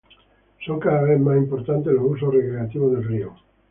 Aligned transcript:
Son 0.65 0.79
cada 0.79 1.03
vez 1.03 1.19
más 1.19 1.37
importantes 1.37 1.93
los 1.93 2.03
usos 2.13 2.33
recreativos 2.33 2.91
del 2.93 3.03
río. 3.07 3.35